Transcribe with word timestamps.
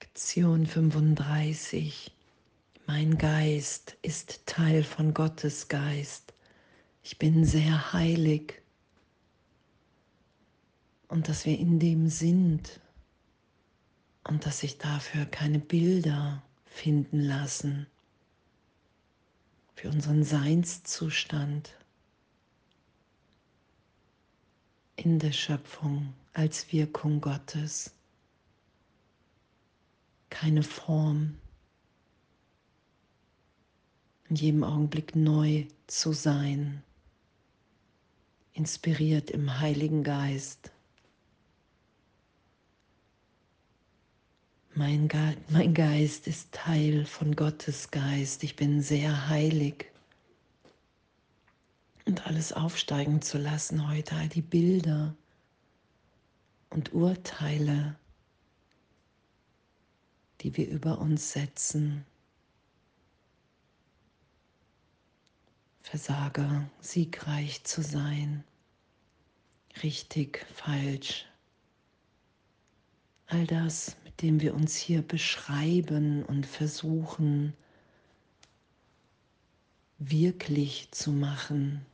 Lektion 0.00 0.66
35. 0.66 2.12
Mein 2.86 3.16
Geist 3.16 3.96
ist 4.02 4.44
Teil 4.44 4.82
von 4.82 5.14
Gottes 5.14 5.68
Geist. 5.68 6.34
Ich 7.04 7.16
bin 7.18 7.44
sehr 7.44 7.92
heilig. 7.92 8.60
Und 11.06 11.28
dass 11.28 11.46
wir 11.46 11.56
in 11.56 11.78
dem 11.78 12.08
sind 12.08 12.80
und 14.24 14.46
dass 14.46 14.60
sich 14.60 14.78
dafür 14.78 15.26
keine 15.26 15.60
Bilder 15.60 16.42
finden 16.64 17.20
lassen 17.20 17.86
für 19.76 19.90
unseren 19.90 20.24
Seinszustand 20.24 21.72
in 24.96 25.20
der 25.20 25.32
Schöpfung 25.32 26.14
als 26.32 26.72
Wirkung 26.72 27.20
Gottes 27.20 27.94
keine 30.30 30.62
Form. 30.62 31.38
In 34.28 34.36
jedem 34.36 34.64
Augenblick 34.64 35.14
neu 35.14 35.66
zu 35.86 36.12
sein, 36.12 36.82
inspiriert 38.52 39.30
im 39.30 39.60
Heiligen 39.60 40.02
Geist. 40.02 40.70
Mein, 44.74 45.06
Ge 45.06 45.36
mein 45.50 45.72
Geist 45.72 46.26
ist 46.26 46.52
Teil 46.52 47.04
von 47.04 47.36
Gottes 47.36 47.90
Geist. 47.90 48.42
Ich 48.42 48.56
bin 48.56 48.82
sehr 48.82 49.28
heilig. 49.28 49.86
Und 52.06 52.26
alles 52.26 52.52
aufsteigen 52.52 53.22
zu 53.22 53.38
lassen 53.38 53.88
heute, 53.88 54.16
all 54.16 54.28
die 54.28 54.42
Bilder 54.42 55.14
und 56.70 56.92
Urteile, 56.92 57.96
die 60.44 60.56
wir 60.58 60.68
über 60.68 60.98
uns 60.98 61.32
setzen. 61.32 62.04
Versager, 65.80 66.68
siegreich 66.80 67.64
zu 67.64 67.82
sein, 67.82 68.44
richtig, 69.82 70.44
falsch. 70.54 71.26
All 73.26 73.46
das, 73.46 73.96
mit 74.04 74.20
dem 74.20 74.40
wir 74.42 74.54
uns 74.54 74.76
hier 74.76 75.00
beschreiben 75.00 76.22
und 76.24 76.44
versuchen, 76.46 77.54
wirklich 79.98 80.90
zu 80.90 81.10
machen. 81.10 81.86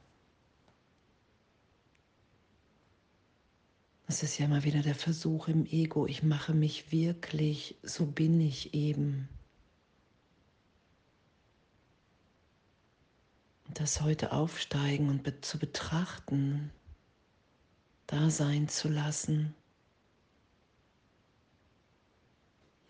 Das 4.11 4.25
ist 4.25 4.39
ja 4.39 4.47
immer 4.47 4.65
wieder 4.65 4.83
der 4.83 4.97
Versuch 4.97 5.47
im 5.47 5.67
Ego, 5.67 6.05
ich 6.05 6.25
mache 6.25 6.53
mich 6.53 6.91
wirklich, 6.91 7.77
so 7.85 8.07
bin 8.07 8.41
ich 8.41 8.75
eben. 8.75 9.29
Das 13.73 14.01
heute 14.01 14.33
aufsteigen 14.33 15.09
und 15.11 15.45
zu 15.45 15.61
betrachten, 15.61 16.73
da 18.09 18.31
sein 18.31 18.67
zu 18.67 18.89
lassen. 18.89 19.55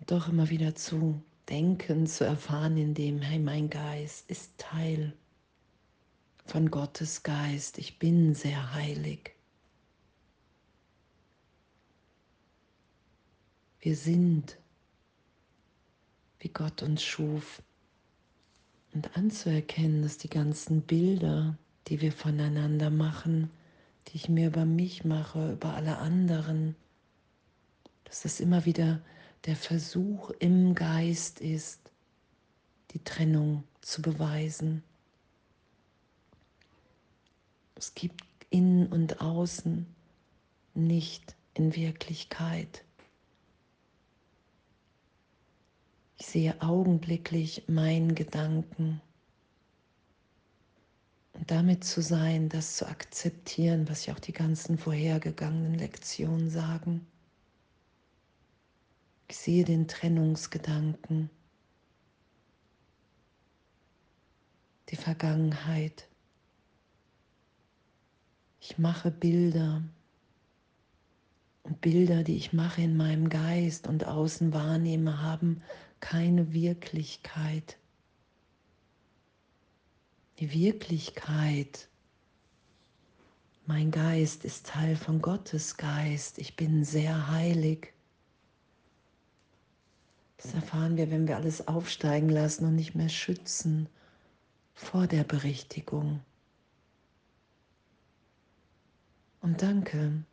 Doch 0.07 0.27
immer 0.27 0.49
wieder 0.49 0.75
zu 0.75 1.23
denken, 1.51 2.07
zu 2.07 2.25
erfahren, 2.25 2.79
in 2.79 2.95
dem, 2.95 3.21
hey, 3.21 3.39
mein 3.39 3.69
Geist 3.69 4.31
ist 4.31 4.57
Teil 4.57 5.15
von 6.47 6.71
Gottes 6.71 7.23
Geist. 7.23 7.77
Ich 7.77 7.99
bin 7.99 8.35
sehr 8.35 8.73
heilig. 8.73 9.35
Wir 13.81 13.97
sind, 13.97 14.59
wie 16.39 16.49
Gott 16.49 16.83
uns 16.83 17.03
schuf. 17.03 17.63
Und 18.93 19.17
anzuerkennen, 19.17 20.03
dass 20.03 20.19
die 20.19 20.29
ganzen 20.29 20.83
Bilder, 20.83 21.57
die 21.87 22.01
wir 22.01 22.13
voneinander 22.13 22.91
machen, 22.91 23.51
die 24.09 24.17
ich 24.17 24.29
mir 24.29 24.49
über 24.49 24.65
mich 24.65 25.05
mache, 25.05 25.53
über 25.53 25.75
alle 25.75 25.99
anderen, 25.99 26.75
dass 28.05 28.23
das 28.23 28.41
immer 28.41 28.65
wieder 28.67 29.01
der 29.47 29.57
Versuch 29.57 30.31
im 30.41 30.75
Geist 30.75 31.41
ist, 31.41 31.91
die 32.91 33.03
Trennung 33.03 33.65
zu 33.81 34.03
beweisen. 34.03 34.83
Es 37.77 37.95
gibt 37.95 38.25
innen 38.51 38.89
und 38.89 39.21
außen 39.21 39.87
nicht 40.75 41.37
in 41.55 41.75
Wirklichkeit. 41.75 42.85
Ich 46.21 46.27
sehe 46.27 46.61
augenblicklich 46.61 47.65
meinen 47.67 48.15
Gedanken. 48.15 49.01
Und 51.33 51.51
damit 51.51 51.83
zu 51.83 52.03
sein, 52.03 52.51
das 52.51 52.77
zu 52.77 52.87
akzeptieren, 52.87 53.89
was 53.89 54.05
ja 54.05 54.13
auch 54.13 54.19
die 54.19 54.35
ganzen 54.35 54.77
vorhergegangenen 54.77 55.77
Lektionen 55.77 56.51
sagen. 56.51 57.07
Ich 59.29 59.39
sehe 59.39 59.65
den 59.65 59.89
Trennungsgedanken, 59.89 61.31
die 64.91 64.97
Vergangenheit. 64.97 66.07
Ich 68.61 68.77
mache 68.77 69.11
Bilder 69.11 69.83
und 71.63 71.81
Bilder, 71.81 72.25
die 72.25 72.37
ich 72.37 72.53
mache 72.53 72.83
in 72.83 72.99
meinem 72.99 73.31
Geist 73.31 73.87
und 73.87 74.05
außen 74.05 74.53
wahrnehme, 74.53 75.23
haben 75.23 75.63
keine 76.01 76.53
Wirklichkeit. 76.53 77.79
Die 80.39 80.53
Wirklichkeit, 80.53 81.89
mein 83.67 83.91
Geist 83.91 84.45
ist 84.45 84.67
Teil 84.67 84.97
von 84.97 85.21
Gottes 85.21 85.77
Geist. 85.77 86.39
Ich 86.39 86.57
bin 86.57 86.85
sehr 86.85 87.29
heilig. 87.29 87.93
Das 90.39 90.55
erfahren 90.55 90.97
wir, 90.97 91.11
wenn 91.11 91.29
wir 91.29 91.37
alles 91.37 91.69
aufsteigen 91.69 92.31
lassen 92.31 92.65
und 92.65 92.75
nicht 92.75 92.95
mehr 92.95 93.11
schützen 93.11 93.89
vor 94.73 95.07
der 95.07 95.25
Berichtigung. 95.25 96.21
Und 99.43 99.61
danke, 99.61 100.25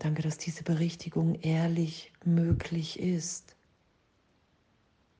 danke, 0.00 0.22
dass 0.22 0.38
diese 0.38 0.64
Berichtigung 0.64 1.36
ehrlich 1.36 2.12
möglich 2.24 2.98
ist 2.98 3.54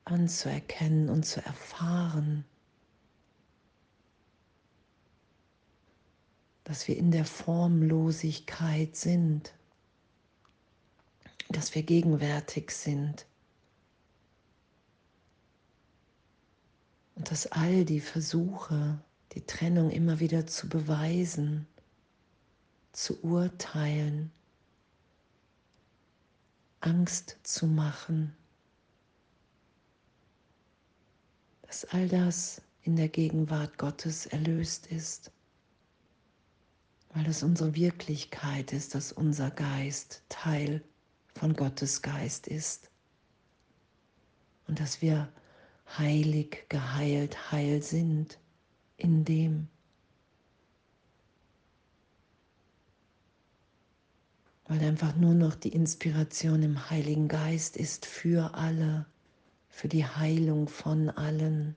anzuerkennen 0.04 1.08
und 1.08 1.24
zu 1.24 1.44
erfahren, 1.44 2.44
dass 6.64 6.88
wir 6.88 6.96
in 6.96 7.10
der 7.10 7.24
Formlosigkeit 7.24 8.96
sind, 8.96 9.54
dass 11.48 11.74
wir 11.74 11.82
gegenwärtig 11.82 12.70
sind 12.70 13.26
und 17.14 17.30
dass 17.30 17.46
all 17.46 17.84
die 17.84 18.00
Versuche, 18.00 18.98
die 19.32 19.44
Trennung 19.44 19.91
immer 19.91 20.20
wieder 20.20 20.46
zu 20.46 20.68
beweisen, 20.68 21.66
zu 22.92 23.22
urteilen, 23.22 24.30
Angst 26.80 27.38
zu 27.42 27.66
machen, 27.66 28.36
dass 31.72 31.87
all 31.87 32.06
das 32.06 32.60
in 32.83 32.97
der 32.97 33.09
Gegenwart 33.09 33.78
Gottes 33.78 34.27
erlöst 34.27 34.88
ist, 34.88 35.33
weil 37.15 37.27
es 37.27 37.43
unsere 37.43 37.75
Wirklichkeit 37.75 38.75
ist, 38.75 38.94
dass 38.94 39.10
unser 39.10 39.50
Geist 39.50 40.22
Teil 40.28 40.84
von 41.34 41.55
Gottes 41.55 42.03
Geist 42.03 42.47
ist 42.47 42.91
und 44.69 44.80
dass 44.80 45.01
wir 45.01 45.33
heilig, 45.97 46.66
geheilt, 46.69 47.51
heil 47.51 47.83
sind 47.83 48.39
in 48.98 49.25
dem. 49.25 49.66
Weil 54.66 54.80
einfach 54.80 55.16
nur 55.16 55.33
noch 55.33 55.54
die 55.54 55.72
Inspiration 55.72 56.63
im 56.63 56.91
Heiligen 56.91 57.28
Geist 57.28 57.78
ist 57.78 58.04
für 58.04 58.53
alle 58.53 59.07
für 59.72 59.89
die 59.89 60.07
Heilung 60.07 60.69
von 60.69 61.09
allen, 61.09 61.74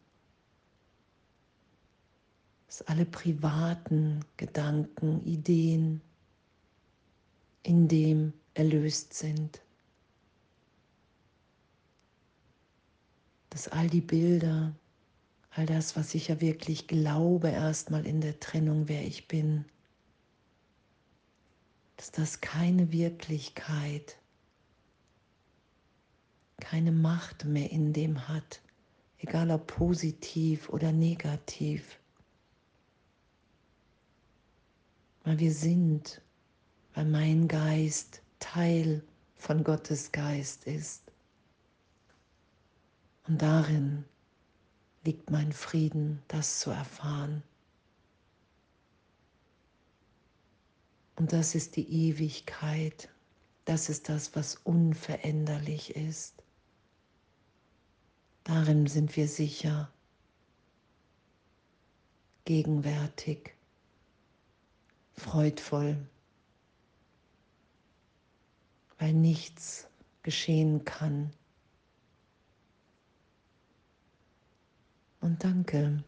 dass 2.68 2.82
alle 2.84 3.06
privaten 3.06 4.20
Gedanken, 4.36 5.26
Ideen 5.26 6.02
in 7.64 7.88
dem 7.88 8.34
erlöst 8.54 9.14
sind, 9.14 9.62
dass 13.50 13.70
all 13.70 13.90
die 13.90 14.02
Bilder, 14.02 14.76
all 15.52 15.66
das, 15.66 15.96
was 15.96 16.14
ich 16.14 16.28
ja 16.28 16.42
wirklich 16.42 16.88
glaube, 16.88 17.48
erstmal 17.48 18.06
in 18.06 18.20
der 18.20 18.42
Trennung, 18.42 18.90
wer 18.90 19.04
ich 19.04 19.30
bin, 19.30 19.64
dass 21.96 22.12
das 22.12 22.42
keine 22.42 22.92
Wirklichkeit 22.92 24.18
keine 26.60 26.92
Macht 26.92 27.46
mehr 27.46 27.72
in 27.72 27.94
dem 27.94 28.28
hat, 28.28 28.62
egal 29.18 29.52
ob 29.52 29.68
positiv 29.68 30.70
oder 30.70 30.92
negativ. 30.92 32.00
Weil 35.24 35.40
wir 35.40 35.54
sind, 35.54 36.22
weil 36.94 37.06
mein 37.06 37.48
Geist 37.48 38.22
Teil 38.40 39.04
von 39.36 39.64
Gottes 39.64 40.12
Geist 40.12 40.66
ist. 40.66 41.12
Und 43.28 43.42
darin 43.42 44.06
liegt 45.04 45.32
mein 45.32 45.52
Frieden, 45.52 46.22
das 46.28 46.60
zu 46.60 46.70
erfahren. 46.70 47.44
Und 51.16 51.34
das 51.34 51.56
ist 51.56 51.76
die 51.76 52.10
Ewigkeit. 52.10 53.10
Das 53.66 53.90
ist 53.90 54.10
das, 54.10 54.36
was 54.36 54.56
unveränderlich 54.58 55.96
ist. 55.96 56.45
Darin 58.46 58.86
sind 58.86 59.16
wir 59.16 59.28
sicher, 59.28 59.92
gegenwärtig, 62.46 63.56
freudvoll, 65.14 65.98
weil 69.00 69.14
nichts 69.14 69.88
geschehen 70.22 70.86
kann. 70.86 71.32
Und 75.22 75.44
danke. 75.44 76.04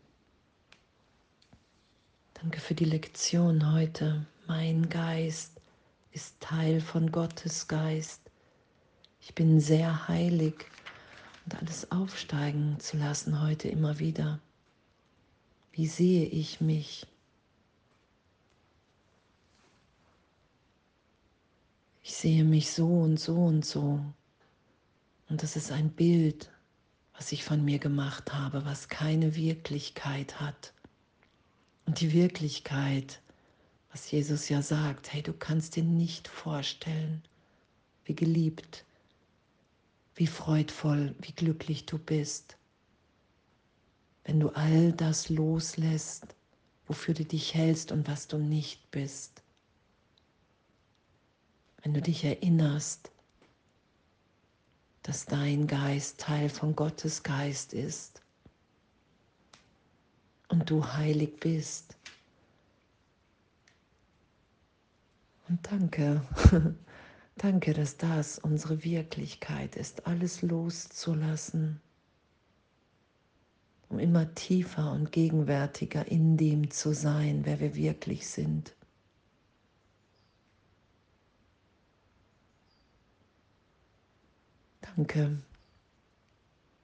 Danke 2.36 2.60
für 2.60 2.76
die 2.76 2.86
Lektion 2.86 3.74
heute. 3.74 4.28
Mein 4.46 4.90
Geist 4.90 5.60
ist 6.12 6.40
Teil 6.40 6.82
von 6.82 7.12
Gottes 7.12 7.68
Geist. 7.68 8.22
Ich 9.22 9.34
bin 9.34 9.60
sehr 9.60 10.08
heilig 10.08 10.68
und 11.48 11.56
alles 11.56 11.92
aufsteigen 11.92 12.80
zu 12.80 12.98
lassen 12.98 13.42
heute 13.42 13.70
immer 13.70 13.98
wieder. 13.98 14.40
Wie 15.72 15.88
sehe 15.88 16.26
ich 16.26 16.62
mich? 16.62 17.08
Ich 22.04 22.16
sehe 22.16 22.44
mich 22.44 22.72
so 22.72 22.88
und 22.88 23.20
so 23.20 23.36
und 23.36 23.66
so. 23.66 24.00
Und 25.30 25.42
das 25.42 25.56
ist 25.56 25.72
ein 25.72 25.90
Bild, 25.90 26.52
was 27.16 27.32
ich 27.32 27.44
von 27.44 27.66
mir 27.66 27.80
gemacht 27.80 28.34
habe, 28.34 28.64
was 28.66 28.88
keine 28.88 29.36
Wirklichkeit 29.36 30.40
hat. 30.40 30.74
Und 31.86 32.02
die 32.02 32.14
Wirklichkeit 32.14 33.22
was 33.98 34.12
Jesus 34.12 34.48
ja 34.50 34.62
sagt, 34.62 35.12
hey, 35.12 35.24
du 35.24 35.34
kannst 35.34 35.76
dir 35.76 35.84
nicht 35.84 36.28
vorstellen, 36.28 37.24
wie 38.06 38.14
geliebt, 38.14 38.86
wie 40.18 40.28
freudvoll, 40.28 41.16
wie 41.20 41.32
glücklich 41.32 41.86
du 41.86 41.98
bist, 41.98 42.58
wenn 44.26 44.40
du 44.40 44.50
all 44.50 44.92
das 44.92 45.30
loslässt, 45.30 46.36
wofür 46.88 47.14
du 47.14 47.24
dich 47.24 47.54
hältst 47.54 47.92
und 47.94 48.08
was 48.08 48.28
du 48.28 48.38
nicht 48.38 48.92
bist. 48.92 49.42
Wenn 51.82 51.94
du 51.94 52.02
dich 52.02 52.26
erinnerst, 52.26 53.12
dass 55.04 55.26
dein 55.26 55.68
Geist 55.68 56.20
Teil 56.20 56.50
von 56.50 56.76
Gottes 56.76 57.24
Geist 57.24 57.74
ist 57.74 58.22
und 60.50 60.70
du 60.70 60.86
heilig 60.86 61.40
bist 61.40 61.98
Und 65.50 65.60
danke, 65.72 66.22
danke, 67.38 67.74
dass 67.74 67.98
das 67.98 68.40
unsere 68.40 68.84
Wirklichkeit 68.84 69.76
ist, 69.76 70.08
alles 70.08 70.42
loszulassen, 70.42 71.82
um 73.90 74.00
immer 74.00 74.34
tiefer 74.36 74.92
und 74.92 75.12
gegenwärtiger 75.12 76.08
in 76.08 76.38
dem 76.38 76.72
zu 76.72 76.94
sein, 76.94 77.46
wer 77.46 77.60
wir 77.60 77.76
wirklich 77.76 78.28
sind. 78.28 78.76
Danke. 84.82 85.38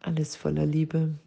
Alles 0.01 0.35
voller 0.35 0.65
Liebe. 0.65 1.17